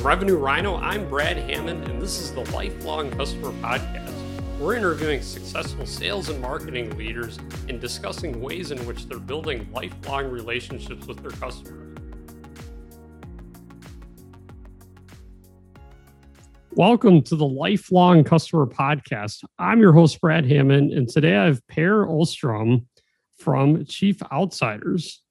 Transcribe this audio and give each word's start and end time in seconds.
From 0.00 0.06
Revenue 0.06 0.38
Rhino, 0.38 0.76
I'm 0.76 1.06
Brad 1.10 1.36
Hammond, 1.36 1.86
and 1.86 2.00
this 2.00 2.20
is 2.20 2.32
the 2.32 2.40
Lifelong 2.52 3.10
Customer 3.10 3.50
Podcast. 3.60 4.10
We're 4.58 4.74
interviewing 4.74 5.20
successful 5.20 5.84
sales 5.84 6.30
and 6.30 6.40
marketing 6.40 6.96
leaders 6.96 7.38
and 7.68 7.78
discussing 7.78 8.40
ways 8.40 8.70
in 8.70 8.78
which 8.86 9.08
they're 9.08 9.18
building 9.18 9.68
lifelong 9.74 10.30
relationships 10.30 11.06
with 11.06 11.20
their 11.20 11.32
customers. 11.32 11.98
Welcome 16.70 17.20
to 17.24 17.36
the 17.36 17.46
Lifelong 17.46 18.24
Customer 18.24 18.66
Podcast. 18.66 19.44
I'm 19.58 19.80
your 19.80 19.92
host, 19.92 20.18
Brad 20.22 20.46
Hammond, 20.46 20.94
and 20.94 21.10
today 21.10 21.36
I 21.36 21.44
have 21.44 21.60
Per 21.66 22.06
Ohstrom 22.06 22.86
from 23.38 23.84
Chief 23.84 24.16
Outsiders. 24.32 25.22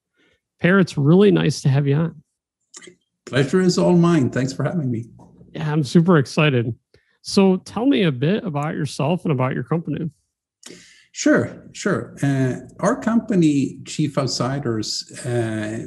Per, 0.62 0.77
it's 0.77 0.95
really 0.95 1.31
nice 1.31 1.62
to 1.62 1.70
have 1.70 1.88
you 1.88 1.95
on. 1.95 2.23
Pleasure 3.30 3.62
is 3.62 3.78
all 3.78 3.96
mine. 3.96 4.32
Thanks 4.32 4.54
for 4.54 4.64
having 4.64 4.90
me. 4.90 5.06
Yeah, 5.54 5.72
I'm 5.72 5.84
super 5.84 6.18
excited. 6.18 6.74
So 7.22 7.58
tell 7.58 7.86
me 7.86 8.04
a 8.04 8.12
bit 8.12 8.44
about 8.44 8.74
yourself 8.74 9.24
and 9.24 9.32
about 9.32 9.54
your 9.54 9.64
company. 9.64 10.10
Sure, 11.12 11.70
sure. 11.72 12.16
Uh, 12.24 12.55
our 12.80 13.00
company, 13.00 13.82
Chief 13.86 14.18
Outsiders, 14.18 15.12
uh, 15.26 15.86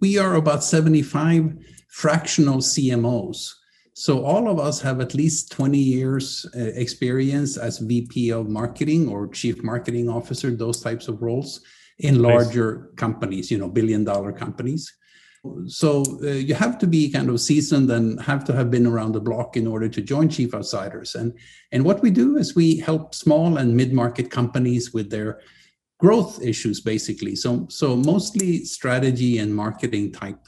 we 0.00 0.18
are 0.18 0.34
about 0.34 0.64
75 0.64 1.54
fractional 1.88 2.58
CMOs. 2.58 3.52
So 3.94 4.24
all 4.24 4.50
of 4.50 4.58
us 4.58 4.80
have 4.80 5.00
at 5.00 5.14
least 5.14 5.52
20 5.52 5.78
years 5.78 6.46
uh, 6.56 6.60
experience 6.74 7.56
as 7.56 7.78
VP 7.78 8.30
of 8.30 8.48
marketing 8.48 9.08
or 9.08 9.28
chief 9.28 9.62
marketing 9.62 10.08
officer, 10.08 10.50
those 10.50 10.80
types 10.80 11.06
of 11.06 11.22
roles 11.22 11.60
in 11.98 12.20
larger 12.20 12.76
nice. 12.76 12.96
companies, 12.96 13.50
you 13.52 13.58
know, 13.58 13.68
billion 13.68 14.02
dollar 14.04 14.32
companies 14.32 14.92
so 15.66 16.04
uh, 16.22 16.26
you 16.48 16.54
have 16.54 16.78
to 16.78 16.86
be 16.86 17.10
kind 17.10 17.28
of 17.28 17.40
seasoned 17.40 17.90
and 17.90 18.20
have 18.22 18.44
to 18.44 18.52
have 18.52 18.70
been 18.70 18.86
around 18.86 19.12
the 19.12 19.20
block 19.20 19.56
in 19.56 19.66
order 19.66 19.88
to 19.88 20.00
join 20.00 20.28
chief 20.28 20.54
outsiders. 20.54 21.14
And 21.14 21.32
and 21.72 21.84
what 21.84 22.02
we 22.02 22.10
do 22.10 22.36
is 22.36 22.54
we 22.54 22.78
help 22.78 23.14
small 23.14 23.58
and 23.58 23.76
mid-market 23.76 24.30
companies 24.30 24.92
with 24.94 25.10
their 25.10 25.40
growth 25.98 26.42
issues 26.42 26.80
basically. 26.80 27.34
So 27.36 27.66
so 27.70 27.96
mostly 27.96 28.64
strategy 28.64 29.38
and 29.38 29.54
marketing 29.54 30.12
type 30.12 30.44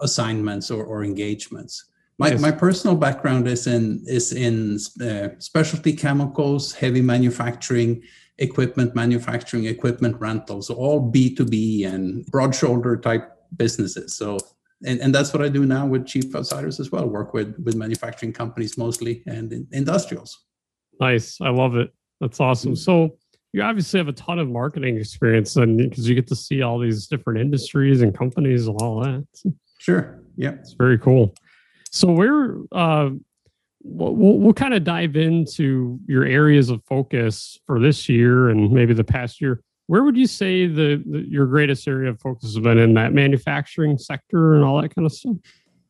assignments 0.00 0.70
or, 0.70 0.84
or 0.84 1.04
engagements. 1.04 1.84
My, 2.18 2.30
yes. 2.30 2.40
my 2.40 2.50
personal 2.50 2.96
background 2.96 3.46
is 3.46 3.66
in 3.66 4.02
is 4.06 4.32
in 4.32 4.78
uh, 5.00 5.38
specialty 5.38 5.92
chemicals 5.92 6.72
heavy 6.72 7.00
manufacturing 7.00 8.02
equipment 8.38 8.94
manufacturing 8.94 9.66
equipment 9.66 10.16
rentals 10.20 10.70
all 10.70 11.12
b2b 11.12 11.86
and 11.86 12.26
broad 12.26 12.54
shoulder 12.54 12.96
type 12.96 13.37
businesses. 13.56 14.16
So, 14.16 14.38
and, 14.84 15.00
and 15.00 15.14
that's 15.14 15.32
what 15.32 15.42
I 15.42 15.48
do 15.48 15.66
now 15.66 15.86
with 15.86 16.06
Chief 16.06 16.34
Outsiders 16.34 16.80
as 16.80 16.92
well. 16.92 17.06
Work 17.06 17.34
with 17.34 17.56
with 17.64 17.74
manufacturing 17.74 18.32
companies 18.32 18.78
mostly 18.78 19.22
and 19.26 19.52
in, 19.52 19.66
industrials. 19.72 20.38
Nice, 21.00 21.40
I 21.40 21.50
love 21.50 21.76
it. 21.76 21.92
That's 22.20 22.40
awesome. 22.40 22.72
Mm-hmm. 22.72 22.76
So 22.76 23.16
you 23.52 23.62
obviously 23.62 23.98
have 23.98 24.08
a 24.08 24.12
ton 24.12 24.38
of 24.38 24.48
marketing 24.48 24.98
experience, 24.98 25.56
and 25.56 25.78
because 25.78 26.08
you 26.08 26.14
get 26.14 26.26
to 26.28 26.36
see 26.36 26.62
all 26.62 26.78
these 26.78 27.06
different 27.06 27.40
industries 27.40 28.02
and 28.02 28.16
companies 28.16 28.66
and 28.66 28.80
all 28.80 29.00
that. 29.00 29.26
Sure. 29.78 30.22
Yeah, 30.36 30.52
it's 30.52 30.74
very 30.74 30.98
cool. 30.98 31.34
So 31.90 32.10
where 32.12 32.58
uh, 32.72 33.10
we'll, 33.82 34.14
we'll 34.14 34.52
kind 34.52 34.74
of 34.74 34.84
dive 34.84 35.16
into 35.16 35.98
your 36.06 36.24
areas 36.24 36.70
of 36.70 36.82
focus 36.84 37.58
for 37.66 37.80
this 37.80 38.08
year 38.08 38.50
and 38.50 38.70
maybe 38.72 38.94
the 38.94 39.04
past 39.04 39.40
year 39.40 39.62
where 39.88 40.04
would 40.04 40.16
you 40.16 40.26
say 40.26 40.66
the, 40.66 41.02
the, 41.04 41.20
your 41.28 41.46
greatest 41.46 41.88
area 41.88 42.10
of 42.10 42.20
focus 42.20 42.54
has 42.54 42.62
been 42.62 42.78
in 42.78 42.92
that 42.94 43.14
manufacturing 43.14 43.96
sector 43.96 44.54
and 44.54 44.62
all 44.62 44.80
that 44.80 44.94
kind 44.94 45.06
of 45.06 45.12
stuff? 45.12 45.36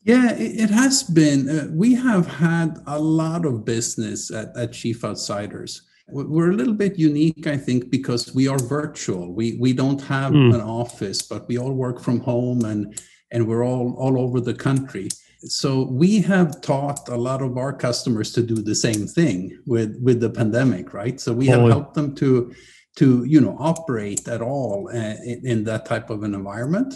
Yeah, 0.05 0.33
it, 0.35 0.61
it 0.61 0.71
has 0.71 1.03
been. 1.03 1.49
Uh, 1.49 1.67
we 1.73 1.95
have 1.95 2.27
had 2.27 2.79
a 2.87 2.99
lot 2.99 3.45
of 3.45 3.65
business 3.65 4.31
at, 4.31 4.57
at 4.57 4.73
Chief 4.73 5.05
Outsiders. 5.05 5.83
We're 6.11 6.53
a 6.53 6.55
little 6.55 6.75
bit 6.75 6.98
unique, 6.98 7.47
I 7.47 7.58
think, 7.58 7.91
because 7.91 8.35
we 8.35 8.48
are 8.48 8.58
virtual. 8.58 9.35
We 9.35 9.58
we 9.61 9.75
don't 9.75 10.01
have 10.03 10.33
mm. 10.33 10.55
an 10.55 10.63
office, 10.63 11.20
but 11.20 11.47
we 11.48 11.58
all 11.58 11.75
work 11.75 12.01
from 12.01 12.20
home 12.20 12.64
and 12.64 12.98
and 13.31 13.47
we're 13.47 13.67
all 13.67 13.95
all 13.98 14.19
over 14.19 14.41
the 14.41 14.55
country. 14.55 15.08
So 15.41 15.83
we 15.83 16.20
have 16.23 16.63
taught 16.63 17.08
a 17.11 17.17
lot 17.17 17.42
of 17.42 17.58
our 17.58 17.75
customers 17.75 18.33
to 18.33 18.42
do 18.42 18.55
the 18.55 18.75
same 18.75 19.07
thing 19.07 19.58
with 19.67 20.01
with 20.03 20.20
the 20.20 20.31
pandemic, 20.31 20.95
right? 20.95 21.20
So 21.20 21.35
we 21.35 21.47
have 21.48 21.69
helped 21.69 21.92
them 21.92 22.14
to 22.14 22.55
to 22.98 23.25
you 23.25 23.41
know 23.41 23.57
operate 23.59 24.27
at 24.29 24.42
all 24.42 24.89
uh, 24.92 25.17
in, 25.25 25.41
in, 25.45 25.64
that 25.64 25.86
type 25.86 26.11
of 26.11 26.23
an 26.23 26.35
environment. 26.35 26.95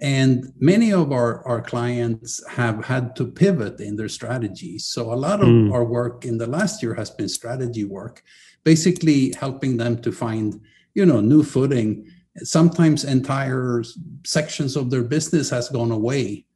And 0.00 0.52
many 0.58 0.92
of 0.92 1.12
our, 1.12 1.46
our 1.46 1.62
clients 1.62 2.42
have 2.48 2.84
had 2.84 3.14
to 3.16 3.24
pivot 3.24 3.78
in 3.78 3.94
their 3.94 4.08
strategies 4.08 4.86
so 4.86 5.12
a 5.12 5.22
lot 5.26 5.40
of 5.40 5.46
mm. 5.46 5.72
our 5.72 5.84
work 5.84 6.24
in 6.24 6.38
the 6.38 6.46
last 6.46 6.82
year 6.82 6.94
has 6.94 7.10
been 7.10 7.28
strategy 7.28 7.84
work 7.84 8.22
basically 8.64 9.32
helping 9.38 9.76
them 9.76 10.00
to 10.02 10.12
find 10.12 10.60
you 10.94 11.06
know 11.06 11.20
new 11.20 11.42
footing. 11.42 12.06
Sometimes 12.36 13.04
entire 13.04 13.82
sections 14.24 14.76
of 14.76 14.90
their 14.90 15.02
business 15.02 15.50
has 15.50 15.68
gone 15.68 15.90
away 15.90 16.46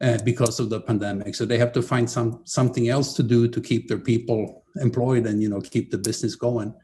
uh, 0.00 0.18
because 0.24 0.60
of 0.60 0.70
the 0.70 0.80
pandemic. 0.80 1.34
So 1.34 1.44
they 1.44 1.58
have 1.58 1.72
to 1.72 1.82
find 1.82 2.08
some 2.08 2.40
something 2.44 2.88
else 2.88 3.14
to 3.14 3.22
do 3.22 3.48
to 3.48 3.60
keep 3.60 3.88
their 3.88 3.98
people 3.98 4.64
employed 4.76 5.26
and 5.26 5.42
you 5.42 5.48
know 5.48 5.60
keep 5.60 5.90
the 5.90 5.98
business 5.98 6.34
going. 6.34 6.74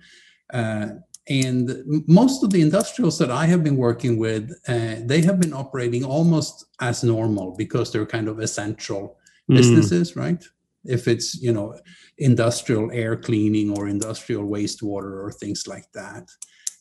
Uh, 0.52 0.86
and 1.28 1.84
most 2.08 2.42
of 2.42 2.50
the 2.50 2.60
industrials 2.60 3.18
that 3.18 3.30
I 3.30 3.46
have 3.46 3.62
been 3.62 3.76
working 3.76 4.18
with, 4.18 4.50
uh, 4.66 4.96
they 5.04 5.20
have 5.22 5.38
been 5.38 5.52
operating 5.52 6.04
almost 6.04 6.66
as 6.80 7.04
normal 7.04 7.54
because 7.56 7.92
they're 7.92 8.06
kind 8.06 8.28
of 8.28 8.40
essential 8.40 9.18
mm. 9.48 9.56
businesses, 9.56 10.16
right? 10.16 10.42
If 10.84 11.06
it's 11.06 11.40
you 11.40 11.52
know 11.52 11.78
industrial 12.18 12.90
air 12.92 13.16
cleaning 13.16 13.70
or 13.70 13.86
industrial 13.86 14.48
wastewater 14.48 15.22
or 15.22 15.32
things 15.32 15.68
like 15.68 15.90
that. 15.92 16.28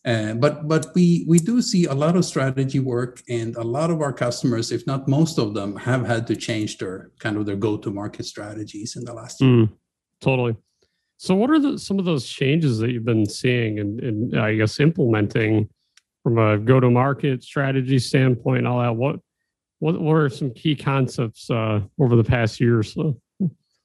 Uh, 0.04 0.34
but 0.34 0.68
but 0.68 0.88
we 0.96 1.24
we 1.28 1.38
do 1.38 1.62
see 1.62 1.86
a 1.86 1.94
lot 1.94 2.16
of 2.16 2.26
strategy 2.26 2.80
work, 2.80 3.22
and 3.30 3.56
a 3.58 3.64
lot 3.64 3.92
of 3.92 4.02
our 4.02 4.12
customers, 4.12 4.72
if 4.72 4.88
not 4.88 5.08
most 5.08 5.38
of 5.38 5.54
them, 5.54 5.76
have 5.76 6.08
had 6.08 6.26
to 6.26 6.36
change 6.36 6.80
their 6.80 7.12
kind 7.20 7.38
of 7.38 7.46
their 7.46 7.56
go 7.56 7.78
to 7.78 7.92
market 7.92 8.26
strategies 8.26 8.96
in 8.96 9.06
the 9.06 9.14
last 9.14 9.40
year. 9.40 9.52
Mm, 9.52 9.70
totally. 10.20 10.56
So, 11.22 11.36
what 11.36 11.52
are 11.52 11.60
the, 11.60 11.78
some 11.78 12.00
of 12.00 12.06
those 12.06 12.28
changes 12.28 12.80
that 12.80 12.90
you've 12.90 13.06
been 13.06 13.30
seeing 13.30 13.78
and, 13.78 14.00
and 14.00 14.40
I 14.40 14.56
guess 14.56 14.80
implementing 14.80 15.70
from 16.24 16.40
a 16.40 16.58
go-to-market 16.58 17.44
strategy 17.44 18.00
standpoint? 18.00 18.66
All 18.66 18.82
that. 18.82 18.96
What 18.96 19.20
what 19.78 20.16
are 20.16 20.30
some 20.30 20.52
key 20.52 20.76
concepts 20.76 21.48
uh, 21.52 21.82
over 22.00 22.16
the 22.16 22.24
past 22.24 22.60
year 22.60 22.80
or 22.80 22.84
so? 22.84 23.22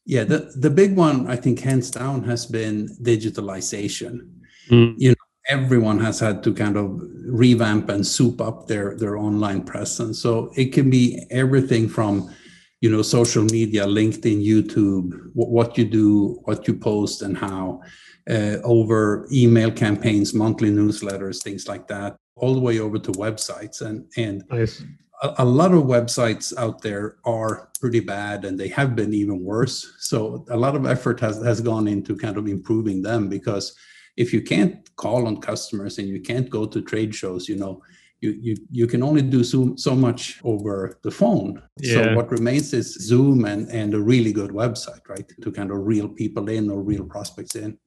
Yeah, 0.07 0.25
the 0.25 0.51
the 0.57 0.71
big 0.71 0.97
one 0.97 1.27
I 1.27 1.37
think 1.37 1.61
hands 1.61 1.91
down 1.91 2.25
has 2.25 2.47
been 2.47 2.89
digitalization. 3.03 4.31
Mm. 4.71 4.95
You 4.97 5.11
know, 5.11 5.17
everyone 5.51 5.99
has 5.99 6.19
had 6.19 6.43
to 6.45 6.55
kind 6.55 6.79
of 6.79 6.99
revamp 7.27 7.91
and 7.91 8.07
soup 8.07 8.41
up 8.41 8.67
their 8.67 8.97
their 8.97 9.19
online 9.19 9.63
presence. 9.63 10.19
So 10.21 10.53
it 10.57 10.73
can 10.73 10.89
be 10.89 11.23
everything 11.31 11.87
from 11.87 12.35
you 12.81 12.91
know 12.91 13.03
social 13.03 13.45
media 13.45 13.85
linkedin 13.87 14.45
youtube 14.45 15.31
what 15.33 15.79
you 15.79 15.85
do 15.85 16.41
what 16.45 16.67
you 16.69 16.75
post 16.75 17.23
and 17.23 17.37
how 17.37 17.81
uh, 18.29 18.57
over 18.65 19.27
email 19.33 19.71
campaigns 19.71 20.35
monthly 20.35 20.71
newsletters 20.71 21.43
things 21.43 21.69
like 21.69 21.87
that 21.89 22.17
all 22.37 22.55
the 22.55 22.61
way 22.61 22.79
over 22.79 22.99
to 22.99 23.13
websites 23.13 23.81
and 23.81 24.05
and 24.17 24.45
nice. 24.51 24.83
a, 25.23 25.35
a, 25.39 25.45
lot 25.45 25.73
of 25.73 25.85
websites 25.85 26.53
out 26.59 26.83
there 26.83 27.17
are 27.25 27.71
pretty 27.81 28.01
bad 28.01 28.45
and 28.45 28.59
they 28.59 28.69
have 28.69 28.95
been 28.95 29.15
even 29.15 29.43
worse 29.43 29.95
so 29.99 30.45
a 30.51 30.57
lot 30.57 30.77
of 30.77 30.87
effort 30.87 31.19
has 31.19 31.43
has 31.43 31.61
gone 31.61 31.89
into 31.89 32.15
kind 32.15 32.37
of 32.37 32.47
improving 32.47 33.01
them 33.01 33.29
because 33.29 33.75
if 34.17 34.33
you 34.33 34.43
can't 34.43 34.95
call 34.97 35.27
on 35.27 35.41
customers 35.41 35.99
and 35.99 36.09
you 36.09 36.21
can't 36.21 36.51
go 36.51 36.67
to 36.67 36.83
trade 36.83 37.15
shows 37.15 37.49
you 37.49 37.57
know 37.57 37.81
you, 38.21 38.31
you, 38.31 38.57
you 38.71 38.87
can 38.87 39.03
only 39.03 39.23
do 39.23 39.45
so, 39.45 39.75
so 39.77 39.95
much 39.95 40.41
over 40.43 40.99
the 41.03 41.11
phone. 41.11 41.63
Yeah. 41.79 41.95
So 41.95 42.15
what 42.15 42.31
remains 42.31 42.73
is 42.73 42.95
Zoom 42.95 43.45
and, 43.45 43.69
and 43.69 43.95
a 43.95 44.01
really 44.01 44.33
good 44.33 44.51
website, 44.51 45.07
right? 45.09 45.31
To 45.43 45.53
kind 45.53 45.71
of 45.71 45.79
reel 45.87 46.09
people 46.09 46.49
in 46.49 46.71
or 46.71 46.81
real 46.83 47.05
prospects 47.05 47.55
in. 47.57 47.79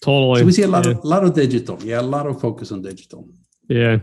Totally. 0.00 0.40
So 0.40 0.46
we 0.46 0.52
see 0.52 0.62
a 0.62 0.68
lot 0.68 0.86
yeah. 0.86 0.92
of 0.92 1.04
a 1.04 1.06
lot 1.06 1.24
of 1.24 1.34
digital. 1.34 1.82
Yeah, 1.82 2.00
a 2.00 2.02
lot 2.02 2.26
of 2.26 2.40
focus 2.40 2.72
on 2.72 2.82
digital. 2.82 3.28
Yeah. 3.68 3.98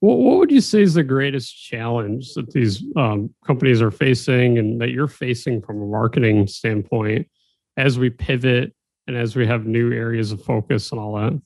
What, 0.00 0.18
what 0.18 0.38
would 0.38 0.50
you 0.50 0.60
say 0.60 0.82
is 0.82 0.94
the 0.94 1.02
greatest 1.02 1.62
challenge 1.62 2.34
that 2.34 2.50
these 2.50 2.82
um, 2.96 3.34
companies 3.46 3.80
are 3.80 3.90
facing 3.90 4.58
and 4.58 4.80
that 4.80 4.90
you're 4.90 5.08
facing 5.08 5.62
from 5.62 5.82
a 5.82 5.86
marketing 5.86 6.46
standpoint 6.46 7.28
as 7.76 7.98
we 7.98 8.10
pivot 8.10 8.74
and 9.06 9.16
as 9.16 9.36
we 9.36 9.46
have 9.46 9.66
new 9.66 9.92
areas 9.92 10.32
of 10.32 10.42
focus 10.42 10.92
and 10.92 11.00
all 11.00 11.16
that? 11.16 11.40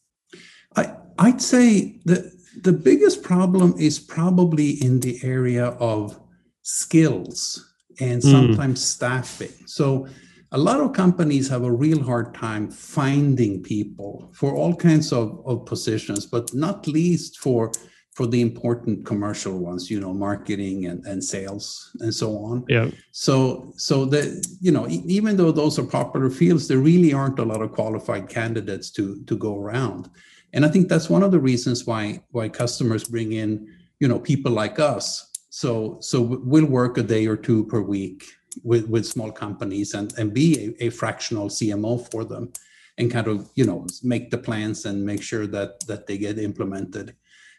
I, 0.76 0.96
I'd 1.18 1.42
say 1.42 2.00
that 2.04 2.37
the 2.62 2.72
biggest 2.72 3.22
problem 3.22 3.74
is 3.78 3.98
probably 3.98 4.70
in 4.82 5.00
the 5.00 5.18
area 5.22 5.66
of 5.66 6.18
skills 6.62 7.74
and 8.00 8.22
hmm. 8.22 8.30
sometimes 8.30 8.80
mm. 8.80 8.84
staffing. 8.84 9.66
So 9.66 10.06
a 10.52 10.58
lot 10.58 10.80
of 10.80 10.92
companies 10.92 11.48
have 11.48 11.64
a 11.64 11.70
real 11.70 12.02
hard 12.02 12.34
time 12.34 12.70
finding 12.70 13.62
people 13.62 14.30
for 14.32 14.54
all 14.54 14.74
kinds 14.74 15.12
of, 15.12 15.42
of 15.44 15.66
positions, 15.66 16.24
but 16.26 16.54
not 16.54 16.86
least 16.86 17.38
for 17.38 17.72
for 18.18 18.26
the 18.26 18.40
important 18.40 19.06
commercial 19.06 19.56
ones 19.56 19.88
you 19.88 20.00
know 20.00 20.12
marketing 20.12 20.86
and, 20.86 21.06
and 21.06 21.22
sales 21.22 21.96
and 22.00 22.12
so 22.12 22.36
on 22.38 22.64
yeah 22.68 22.90
so 23.12 23.72
so 23.76 24.04
the 24.04 24.22
you 24.60 24.72
know 24.72 24.88
even 24.88 25.36
though 25.36 25.52
those 25.52 25.78
are 25.78 25.84
popular 25.84 26.28
fields 26.28 26.66
there 26.66 26.78
really 26.78 27.12
aren't 27.12 27.38
a 27.38 27.44
lot 27.44 27.62
of 27.62 27.70
qualified 27.70 28.28
candidates 28.28 28.90
to 28.90 29.22
to 29.28 29.36
go 29.36 29.54
around 29.56 30.10
and 30.52 30.64
i 30.64 30.68
think 30.68 30.88
that's 30.88 31.10
one 31.10 31.22
of 31.22 31.30
the 31.30 31.38
reasons 31.38 31.86
why 31.86 32.20
why 32.30 32.48
customers 32.48 33.04
bring 33.04 33.32
in 33.32 33.68
you 34.00 34.08
know 34.08 34.18
people 34.18 34.52
like 34.52 34.78
us 34.78 35.30
so 35.50 35.98
so 36.00 36.20
we'll 36.20 36.66
work 36.66 36.98
a 36.98 37.02
day 37.02 37.26
or 37.26 37.36
two 37.36 37.64
per 37.64 37.80
week 37.80 38.24
with 38.62 38.88
with 38.88 39.06
small 39.06 39.30
companies 39.30 39.94
and 39.94 40.12
and 40.18 40.34
be 40.34 40.74
a, 40.80 40.86
a 40.86 40.90
fractional 40.90 41.48
cmo 41.48 42.10
for 42.10 42.24
them 42.24 42.52
and 42.98 43.10
kind 43.10 43.28
of 43.28 43.50
you 43.54 43.64
know 43.64 43.86
make 44.02 44.30
the 44.30 44.38
plans 44.38 44.84
and 44.84 45.04
make 45.04 45.22
sure 45.22 45.46
that 45.46 45.80
that 45.86 46.06
they 46.06 46.18
get 46.18 46.38
implemented 46.38 47.14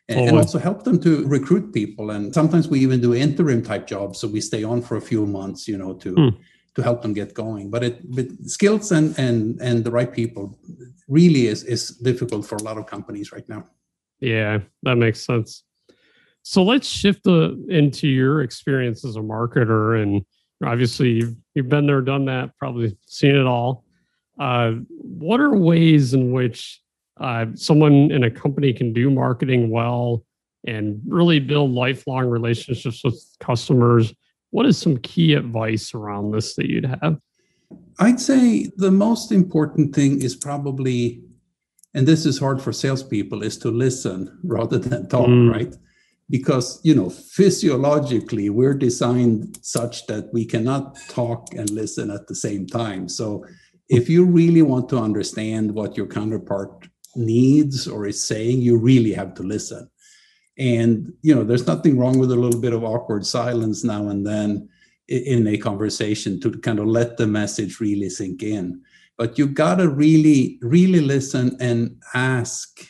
and, 0.09 0.27
and, 0.27 0.37
also 0.37 0.57
help 0.57 0.83
them 0.83 0.99
to 1.01 1.25
recruit 1.27 1.71
people. 1.71 2.09
And 2.09 2.33
sometimes 2.33 2.67
we 2.67 2.79
even 2.79 2.99
do 2.99 3.13
interim 3.13 3.61
type 3.61 3.85
jobs, 3.85 4.19
so 4.19 4.27
we 4.27 4.41
stay 4.41 4.63
on 4.63 4.81
for 4.81 4.97
a 4.97 5.01
few 5.01 5.25
months, 5.25 5.67
you 5.67 5.77
know, 5.77 5.93
to 5.93 6.13
mm. 6.13 6.37
to 6.75 6.81
help 6.81 7.03
them 7.03 7.13
get 7.13 7.35
going. 7.35 7.69
But 7.69 7.83
it 7.83 8.11
but 8.15 8.27
skills 8.45 8.91
and 8.91 9.17
and 9.19 9.61
and 9.61 9.83
the 9.83 9.91
right 9.91 10.11
people 10.11 10.57
really 11.09 11.47
is 11.47 11.63
is 11.63 11.89
difficult 11.89 12.45
for 12.45 12.55
a 12.55 12.63
lot 12.63 12.77
of 12.77 12.85
companies 12.85 13.31
right 13.31 13.47
now. 13.49 13.65
Yeah, 14.19 14.59
that 14.83 14.95
makes 14.95 15.25
sense. 15.25 15.63
So 16.43 16.63
let's 16.63 16.87
shift 16.87 17.23
the, 17.23 17.63
into 17.69 18.07
your 18.07 18.41
experience 18.41 19.03
as 19.03 19.15
a 19.17 19.19
marketer, 19.19 20.01
and 20.01 20.23
obviously 20.63 21.09
you've 21.09 21.35
you've 21.55 21.69
been 21.69 21.87
there, 21.87 22.01
done 22.01 22.25
that, 22.25 22.57
probably 22.57 22.97
seen 23.05 23.35
it 23.35 23.45
all. 23.45 23.83
Uh, 24.39 24.73
what 24.89 25.41
are 25.41 25.55
ways 25.55 26.13
in 26.13 26.31
which 26.31 26.81
uh, 27.19 27.47
someone 27.55 28.11
in 28.11 28.23
a 28.23 28.31
company 28.31 28.71
can 28.71 28.93
do 28.93 29.09
marketing 29.09 29.69
well 29.69 30.23
and 30.65 31.01
really 31.07 31.39
build 31.39 31.71
lifelong 31.71 32.27
relationships 32.27 33.03
with 33.03 33.21
customers, 33.39 34.13
what 34.51 34.65
is 34.65 34.77
some 34.77 34.97
key 34.97 35.33
advice 35.33 35.93
around 35.93 36.31
this 36.31 36.55
that 36.55 36.69
you'd 36.69 36.85
have? 36.85 37.19
I'd 37.99 38.19
say 38.19 38.71
the 38.77 38.91
most 38.91 39.31
important 39.31 39.93
thing 39.93 40.21
is 40.21 40.35
probably, 40.35 41.21
and 41.93 42.07
this 42.07 42.25
is 42.25 42.39
hard 42.39 42.61
for 42.61 42.71
salespeople, 42.71 43.43
is 43.43 43.57
to 43.59 43.69
listen 43.69 44.39
rather 44.43 44.77
than 44.77 45.07
talk, 45.09 45.27
mm. 45.27 45.51
right? 45.51 45.75
Because 46.29 46.79
you 46.83 46.95
know, 46.95 47.09
physiologically, 47.09 48.49
we're 48.49 48.75
designed 48.75 49.57
such 49.61 50.05
that 50.07 50.31
we 50.31 50.45
cannot 50.45 50.97
talk 51.09 51.53
and 51.55 51.69
listen 51.71 52.11
at 52.11 52.27
the 52.27 52.35
same 52.35 52.67
time. 52.67 53.09
So 53.09 53.45
if 53.89 54.07
you 54.07 54.23
really 54.23 54.61
want 54.61 54.87
to 54.89 54.99
understand 54.99 55.73
what 55.73 55.97
your 55.97 56.05
counterpart 56.05 56.87
needs 57.15 57.87
or 57.87 58.05
is 58.05 58.23
saying, 58.23 58.61
you 58.61 58.77
really 58.77 59.13
have 59.13 59.33
to 59.35 59.43
listen. 59.43 59.89
And 60.57 61.13
you 61.21 61.33
know, 61.33 61.43
there's 61.43 61.67
nothing 61.67 61.97
wrong 61.97 62.19
with 62.19 62.31
a 62.31 62.35
little 62.35 62.61
bit 62.61 62.73
of 62.73 62.83
awkward 62.83 63.25
silence 63.25 63.83
now 63.83 64.09
and 64.09 64.25
then 64.25 64.69
in 65.09 65.47
a 65.47 65.57
conversation 65.57 66.39
to 66.39 66.51
kind 66.59 66.79
of 66.79 66.87
let 66.87 67.17
the 67.17 67.27
message 67.27 67.79
really 67.79 68.09
sink 68.09 68.43
in. 68.43 68.81
But 69.17 69.37
you 69.37 69.47
gotta 69.47 69.89
really, 69.89 70.59
really 70.61 71.01
listen 71.01 71.57
and 71.59 72.01
ask, 72.13 72.87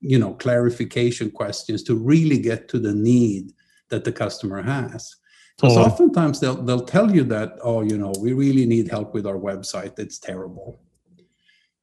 you 0.00 0.18
know, 0.18 0.34
clarification 0.34 1.30
questions 1.30 1.82
to 1.84 1.94
really 1.94 2.38
get 2.38 2.68
to 2.70 2.78
the 2.78 2.94
need 2.94 3.52
that 3.90 4.04
the 4.04 4.12
customer 4.12 4.62
has. 4.62 5.14
Because 5.56 5.76
oh. 5.76 5.82
oftentimes 5.82 6.40
they'll 6.40 6.62
they'll 6.62 6.84
tell 6.84 7.14
you 7.14 7.24
that, 7.24 7.58
oh, 7.62 7.82
you 7.82 7.98
know, 7.98 8.12
we 8.20 8.32
really 8.32 8.66
need 8.66 8.88
help 8.88 9.14
with 9.14 9.26
our 9.26 9.38
website. 9.38 9.98
It's 9.98 10.18
terrible 10.18 10.80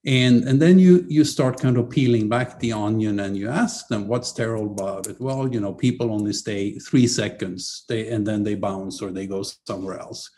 and 0.05 0.43
and 0.43 0.61
then 0.61 0.77
you 0.77 1.03
you 1.07 1.23
start 1.23 1.59
kind 1.59 1.77
of 1.77 1.89
peeling 1.89 2.29
back 2.29 2.59
the 2.59 2.71
onion 2.71 3.19
and 3.21 3.35
you 3.35 3.49
ask 3.49 3.87
them 3.87 4.07
what's 4.07 4.31
terrible 4.31 4.71
about 4.71 5.07
it? 5.07 5.19
Well 5.19 5.51
you 5.51 5.59
know 5.59 5.73
people 5.73 6.11
only 6.11 6.33
stay 6.33 6.77
three 6.77 7.07
seconds 7.07 7.85
they 7.89 8.09
and 8.09 8.25
then 8.25 8.43
they 8.43 8.55
bounce 8.55 9.01
or 9.01 9.11
they 9.11 9.25
go 9.25 9.43
somewhere 9.65 9.99
else. 9.99 10.29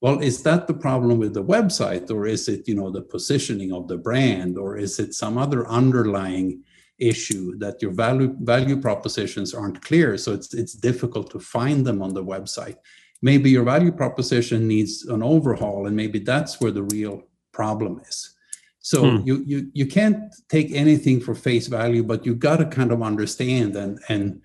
Well 0.00 0.18
is 0.18 0.42
that 0.42 0.66
the 0.66 0.74
problem 0.74 1.18
with 1.18 1.34
the 1.34 1.44
website 1.44 2.10
or 2.10 2.26
is 2.26 2.48
it 2.48 2.66
you 2.66 2.74
know 2.74 2.90
the 2.90 3.02
positioning 3.02 3.72
of 3.72 3.86
the 3.86 3.96
brand 3.96 4.58
or 4.58 4.76
is 4.76 4.98
it 4.98 5.14
some 5.14 5.38
other 5.38 5.68
underlying 5.68 6.64
issue 6.98 7.56
that 7.58 7.80
your 7.80 7.92
value 7.92 8.34
value 8.40 8.80
propositions 8.80 9.54
aren't 9.54 9.84
clear? 9.84 10.18
So 10.18 10.32
it's 10.32 10.52
it's 10.52 10.74
difficult 10.74 11.30
to 11.30 11.38
find 11.38 11.86
them 11.86 12.02
on 12.02 12.12
the 12.12 12.24
website. 12.24 12.76
Maybe 13.24 13.50
your 13.50 13.62
value 13.62 13.92
proposition 13.92 14.66
needs 14.66 15.04
an 15.04 15.22
overhaul 15.22 15.86
and 15.86 15.94
maybe 15.94 16.18
that's 16.18 16.60
where 16.60 16.72
the 16.72 16.82
real 16.82 17.22
problem 17.52 18.00
is 18.08 18.34
so 18.82 19.18
hmm. 19.18 19.26
you, 19.26 19.44
you 19.46 19.70
you 19.72 19.86
can't 19.86 20.34
take 20.48 20.72
anything 20.72 21.20
for 21.20 21.34
face 21.34 21.68
value, 21.68 22.02
but 22.02 22.26
you 22.26 22.34
got 22.34 22.56
to 22.56 22.66
kind 22.66 22.90
of 22.90 23.00
understand 23.00 23.76
and 23.76 24.00
and 24.08 24.40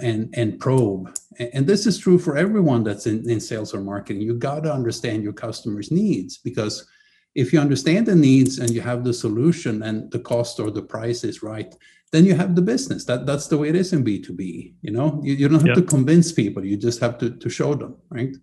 and 0.00 0.32
and 0.36 0.60
probe. 0.60 1.16
And 1.38 1.66
this 1.66 1.86
is 1.86 1.98
true 1.98 2.18
for 2.18 2.36
everyone 2.36 2.84
that's 2.84 3.06
in, 3.06 3.28
in 3.28 3.40
sales 3.40 3.74
or 3.74 3.80
marketing. 3.80 4.20
You 4.22 4.34
got 4.34 4.64
to 4.64 4.72
understand 4.72 5.22
your 5.22 5.32
customers' 5.32 5.90
needs 5.90 6.36
because 6.36 6.86
if 7.34 7.52
you 7.52 7.60
understand 7.60 8.06
the 8.06 8.14
needs 8.14 8.58
and 8.58 8.70
you 8.70 8.82
have 8.82 9.02
the 9.02 9.14
solution 9.14 9.82
and 9.82 10.10
the 10.10 10.18
cost 10.18 10.60
or 10.60 10.70
the 10.70 10.82
price 10.82 11.24
is 11.24 11.42
right, 11.42 11.74
then 12.12 12.26
you 12.26 12.34
have 12.34 12.54
the 12.54 12.62
business. 12.62 13.06
That 13.06 13.24
that's 13.24 13.46
the 13.46 13.56
way 13.56 13.70
it 13.70 13.76
is 13.76 13.94
in 13.94 14.04
B2B. 14.04 14.74
You 14.82 14.90
know, 14.90 15.20
you, 15.24 15.34
you 15.34 15.48
don't 15.48 15.60
have 15.60 15.68
yep. 15.68 15.76
to 15.76 15.82
convince 15.82 16.32
people, 16.32 16.66
you 16.66 16.76
just 16.76 17.00
have 17.00 17.16
to 17.18 17.30
to 17.30 17.48
show 17.48 17.74
them, 17.74 17.96
right? 18.10 18.36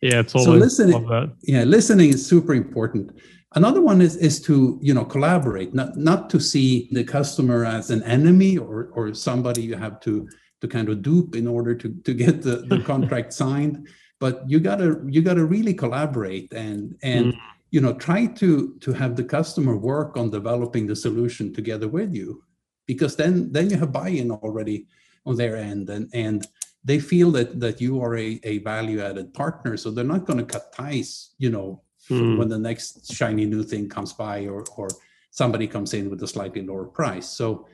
Yeah, 0.00 0.20
it's 0.20 0.32
totally. 0.32 0.60
So 0.60 0.64
listening, 0.64 1.34
yeah, 1.42 1.64
listening 1.64 2.10
is 2.10 2.24
super 2.24 2.54
important. 2.54 3.18
Another 3.58 3.80
one 3.80 4.00
is, 4.00 4.14
is 4.14 4.40
to 4.42 4.78
you 4.80 4.94
know 4.94 5.04
collaborate, 5.04 5.74
not, 5.74 5.96
not 5.96 6.30
to 6.30 6.38
see 6.38 6.88
the 6.92 7.02
customer 7.02 7.64
as 7.64 7.90
an 7.90 8.04
enemy 8.04 8.56
or, 8.56 8.90
or 8.92 9.12
somebody 9.14 9.62
you 9.62 9.76
have 9.76 9.98
to, 10.06 10.28
to 10.60 10.68
kind 10.68 10.88
of 10.88 11.02
dupe 11.02 11.34
in 11.34 11.48
order 11.48 11.74
to, 11.74 11.88
to 12.06 12.14
get 12.14 12.40
the, 12.40 12.58
the 12.68 12.80
contract 12.92 13.32
signed. 13.32 13.88
But 14.20 14.48
you 14.48 14.60
gotta 14.60 15.00
you 15.08 15.22
gotta 15.22 15.44
really 15.44 15.74
collaborate 15.74 16.52
and 16.52 16.94
and 17.02 17.32
mm. 17.32 17.38
you 17.72 17.80
know 17.80 17.94
try 17.94 18.26
to 18.26 18.76
to 18.84 18.92
have 18.92 19.16
the 19.16 19.24
customer 19.24 19.76
work 19.76 20.16
on 20.16 20.30
developing 20.30 20.86
the 20.86 20.94
solution 20.94 21.52
together 21.52 21.88
with 21.88 22.14
you, 22.14 22.44
because 22.86 23.16
then 23.16 23.50
then 23.50 23.70
you 23.70 23.76
have 23.76 23.90
buy-in 23.90 24.30
already 24.30 24.86
on 25.26 25.34
their 25.34 25.56
end 25.56 25.90
and 25.90 26.08
and 26.14 26.46
they 26.84 27.00
feel 27.00 27.32
that 27.32 27.58
that 27.58 27.80
you 27.80 28.00
are 28.00 28.16
a, 28.16 28.38
a 28.44 28.58
value 28.58 29.00
added 29.00 29.34
partner 29.34 29.76
so 29.76 29.90
they're 29.90 30.14
not 30.14 30.26
going 30.26 30.38
to 30.38 30.52
cut 30.54 30.72
ties 30.72 31.30
you 31.38 31.50
know 31.50 31.82
mm. 32.08 32.38
when 32.38 32.48
the 32.48 32.58
next 32.58 33.12
shiny 33.12 33.46
new 33.46 33.62
thing 33.62 33.88
comes 33.88 34.12
by 34.12 34.46
or 34.46 34.64
or 34.76 34.88
somebody 35.30 35.66
comes 35.66 35.94
in 35.94 36.10
with 36.10 36.22
a 36.22 36.28
slightly 36.28 36.62
lower 36.62 36.84
price. 36.84 37.28
So 37.28 37.66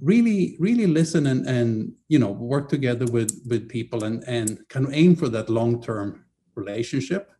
really 0.00 0.56
really 0.58 0.86
listen 0.86 1.26
and 1.26 1.46
and 1.46 1.92
you 2.08 2.18
know 2.18 2.30
work 2.30 2.68
together 2.68 3.06
with 3.06 3.42
with 3.46 3.68
people 3.68 4.04
and 4.04 4.24
and 4.26 4.66
kind 4.68 4.86
of 4.86 4.92
aim 4.94 5.14
for 5.14 5.28
that 5.28 5.50
long 5.50 5.82
term 5.82 6.24
relationship. 6.54 7.30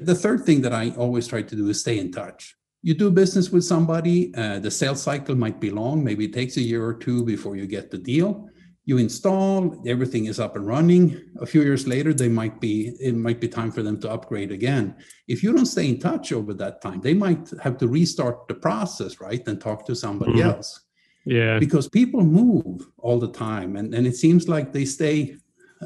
The 0.00 0.14
third 0.14 0.44
thing 0.44 0.60
that 0.62 0.72
i 0.72 0.90
always 0.90 1.28
try 1.28 1.42
to 1.42 1.56
do 1.56 1.68
is 1.68 1.80
stay 1.80 1.98
in 1.98 2.10
touch. 2.10 2.56
You 2.82 2.94
do 2.94 3.10
business 3.10 3.50
with 3.50 3.64
somebody 3.64 4.34
uh, 4.34 4.58
the 4.58 4.70
sales 4.70 5.02
cycle 5.02 5.34
might 5.34 5.60
be 5.60 5.70
long. 5.70 6.04
Maybe 6.04 6.24
it 6.26 6.34
takes 6.34 6.56
a 6.56 6.60
year 6.60 6.84
or 6.84 6.94
two 6.94 7.24
before 7.24 7.56
you 7.56 7.66
get 7.66 7.90
the 7.90 7.98
deal 7.98 8.50
you 8.86 8.98
install 8.98 9.82
everything 9.86 10.26
is 10.26 10.38
up 10.38 10.56
and 10.56 10.66
running. 10.66 11.20
A 11.40 11.46
few 11.46 11.62
years 11.62 11.86
later 11.86 12.12
they 12.12 12.28
might 12.28 12.60
be 12.60 12.94
it 13.00 13.14
might 13.14 13.40
be 13.40 13.48
time 13.48 13.72
for 13.72 13.82
them 13.82 13.98
to 14.00 14.10
upgrade 14.10 14.52
again. 14.52 14.94
If 15.26 15.42
you 15.42 15.52
don't 15.52 15.66
stay 15.66 15.88
in 15.88 15.98
touch 15.98 16.32
over 16.32 16.52
that 16.54 16.82
time 16.82 17.00
they 17.00 17.14
might 17.14 17.50
have 17.62 17.78
to 17.78 17.88
restart 17.88 18.46
the 18.48 18.54
process 18.54 19.20
right 19.20 19.46
and 19.48 19.60
talk 19.60 19.86
to 19.86 19.96
somebody 19.96 20.34
mm-hmm. 20.34 20.50
else. 20.50 20.80
Yeah. 21.24 21.58
Because 21.58 21.88
people 21.88 22.22
move 22.22 22.86
all 22.98 23.18
the 23.18 23.32
time 23.32 23.76
and, 23.76 23.94
and 23.94 24.06
it 24.06 24.16
seems 24.16 24.48
like 24.48 24.72
they 24.72 24.84
stay 24.84 25.36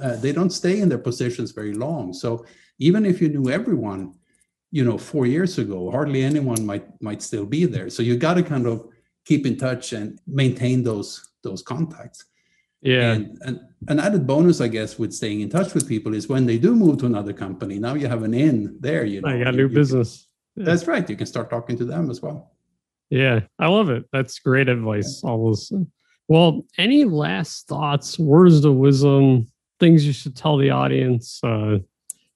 uh, 0.01 0.17
they 0.17 0.33
don't 0.33 0.51
stay 0.51 0.81
in 0.81 0.89
their 0.89 0.99
positions 0.99 1.53
very 1.53 1.75
long. 1.75 2.13
So 2.13 2.45
even 2.79 3.07
if 3.07 3.21
you 3.21 3.29
knew 3.29 3.51
everyone 3.51 4.15
you 4.71 4.85
know 4.85 4.99
four 4.99 5.25
years 5.25 5.57
ago 5.59 5.91
hardly 5.91 6.23
anyone 6.23 6.67
might 6.67 6.87
might 7.01 7.23
still 7.23 7.47
be 7.47 7.65
there. 7.65 7.91
So 7.91 8.03
you 8.03 8.17
got 8.17 8.35
to 8.35 8.43
kind 8.43 8.67
of 8.67 8.89
keep 9.25 9.47
in 9.47 9.57
touch 9.57 9.93
and 9.93 10.19
maintain 10.27 10.83
those 10.83 11.25
those 11.45 11.63
contacts 11.63 12.25
yeah. 12.81 13.13
And, 13.13 13.39
and 13.43 13.61
an 13.89 14.01
added 14.01 14.27
bonus, 14.27 14.61
I 14.61 14.69
guess, 14.69 14.99
with 14.99 15.13
staying 15.13 15.41
in 15.41 15.51
touch 15.51 15.75
with 15.75 15.89
people 15.89 16.15
is 16.15 16.29
when 16.29 16.47
they 16.47 16.59
do 16.59 16.75
move 16.75 16.99
to 16.99 17.07
another 17.07 17.33
company, 17.33 17.79
now 17.79 17.95
you 17.95 18.09
have 18.09 18.23
an 18.23 18.35
in 18.35 18.77
there. 18.81 19.05
You 19.05 19.21
know, 19.21 19.29
I 19.29 19.45
got 19.45 19.55
new 19.55 19.69
business. 19.69 20.27
yeah. 20.57 20.65
That's 20.65 20.87
right. 20.87 21.09
You 21.09 21.17
can 21.17 21.27
start 21.27 21.51
talking 21.51 21.77
to 21.79 21.85
them 21.85 22.11
as 22.11 22.21
well. 22.21 22.53
Yeah, 23.11 23.41
I 23.59 23.69
love 23.69 23.89
it. 23.89 24.05
That's 24.13 24.39
great 24.39 24.69
advice. 24.69 25.23
Yeah. 25.23 25.31
All 25.31 25.47
those. 25.47 25.73
Well, 26.27 26.67
any 26.77 27.05
last 27.05 27.69
thoughts, 27.69 28.19
words 28.19 28.65
of 28.65 28.75
wisdom, 28.75 29.47
things 29.81 30.07
you 30.07 30.13
should 30.13 30.37
tell 30.37 30.59
the 30.59 30.71
audience, 30.71 31.41
uh, 31.43 31.79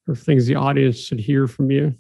or 0.09 0.15
things 0.15 0.47
the 0.47 0.55
audience 0.55 0.99
should 0.99 1.21
hear 1.21 1.47
from 1.47 1.71
you? 1.71 1.95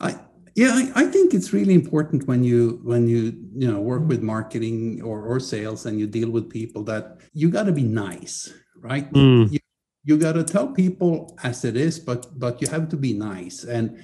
I 0.00 0.18
yeah, 0.58 0.72
I, 0.74 1.02
I, 1.02 1.04
think 1.06 1.34
it's 1.34 1.52
really 1.52 1.74
important 1.82 2.26
when 2.26 2.42
you 2.42 2.80
when 2.82 3.06
you 3.06 3.22
you 3.54 3.70
know 3.70 3.80
work 3.80 4.04
with 4.08 4.22
marketing 4.22 5.00
or, 5.02 5.22
or 5.22 5.38
sales 5.38 5.86
and 5.86 6.00
you 6.00 6.06
deal 6.18 6.30
with 6.30 6.50
people 6.50 6.82
that 6.90 7.04
you 7.32 7.48
got 7.48 7.66
to 7.70 7.72
be 7.72 7.84
nice, 7.84 8.52
right? 8.90 9.06
Mm. 9.12 9.52
You, 9.52 9.60
you 10.02 10.18
got 10.18 10.32
to 10.32 10.42
tell 10.42 10.66
people 10.82 11.38
as 11.44 11.64
it 11.64 11.76
is, 11.76 12.00
but 12.00 12.20
but 12.38 12.60
you 12.60 12.66
have 12.74 12.88
to 12.88 12.96
be 12.96 13.12
nice 13.12 13.62
and 13.62 14.02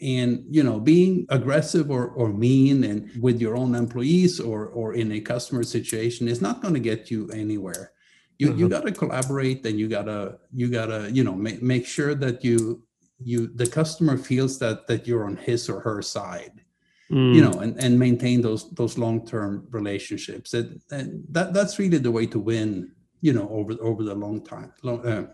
and 0.00 0.44
you 0.48 0.62
know 0.62 0.78
being 0.78 1.26
aggressive 1.30 1.90
or, 1.90 2.06
or 2.14 2.28
mean 2.32 2.84
and 2.84 3.10
with 3.20 3.40
your 3.40 3.56
own 3.56 3.74
employees 3.74 4.38
or 4.38 4.66
or 4.68 4.94
in 4.94 5.10
a 5.10 5.20
customer 5.20 5.64
situation 5.64 6.28
is 6.28 6.40
not 6.40 6.62
going 6.62 6.74
to 6.74 6.80
get 6.80 7.10
you 7.10 7.28
anywhere 7.34 7.90
You 8.38 8.54
you 8.54 8.66
Mhm. 8.66 8.70
got 8.70 8.84
to 8.86 8.92
collaborate, 8.92 9.66
and 9.66 9.74
you 9.80 9.88
gotta 9.88 10.38
you 10.54 10.70
gotta 10.70 11.10
you 11.10 11.24
know 11.26 11.34
make 11.34 11.58
make 11.60 11.86
sure 11.86 12.14
that 12.14 12.44
you 12.46 12.86
you 13.22 13.48
the 13.54 13.66
customer 13.66 14.16
feels 14.16 14.58
that 14.58 14.86
that 14.86 15.06
you're 15.06 15.24
on 15.24 15.36
his 15.36 15.68
or 15.68 15.80
her 15.80 16.02
side 16.02 16.64
Mm, 17.10 17.34
you 17.34 17.40
know 17.40 17.60
and, 17.60 17.74
and 17.82 17.98
maintain 17.98 18.42
those 18.42 18.70
those 18.72 18.98
long-term 18.98 19.66
relationships 19.70 20.52
and, 20.52 20.78
and 20.90 21.24
that 21.30 21.54
that's 21.54 21.78
really 21.78 21.96
the 21.96 22.10
way 22.10 22.26
to 22.26 22.38
win 22.38 22.92
you 23.22 23.32
know 23.32 23.48
over 23.48 23.72
over 23.80 24.04
the 24.04 24.14
long 24.14 24.44
time 24.44 24.74
long, 24.82 25.00
uh, 25.06 25.26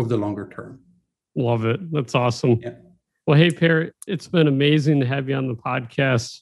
over 0.00 0.08
the 0.08 0.16
longer 0.16 0.50
term 0.52 0.80
love 1.36 1.64
it. 1.66 1.92
That's 1.92 2.14
awesome. 2.14 2.58
Yeah. 2.62 2.74
Well, 3.26 3.38
hey, 3.38 3.50
Perry, 3.50 3.92
it's 4.06 4.28
been 4.28 4.48
amazing 4.48 5.00
to 5.00 5.06
have 5.06 5.28
you 5.28 5.34
on 5.34 5.48
the 5.48 5.54
podcast. 5.54 6.40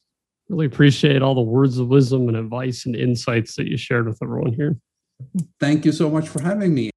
Really 0.49 0.67
appreciate 0.67 1.23
all 1.23 1.35
the 1.35 1.41
words 1.41 1.79
of 1.79 1.89
wisdom 1.89 2.29
and 2.29 2.37
advice 2.37 2.87
and 2.87 2.95
insights 2.95 3.57
that 3.57 3.67
you 3.67 3.77
shared 3.77 4.07
with 4.07 4.19
everyone 4.23 4.53
here. 4.53 4.77
thank 5.59 5.85
you 5.85 5.93
so 5.93 6.11
much 6.11 6.29
for 6.29 6.43
having 6.43 6.75
me 6.75 6.91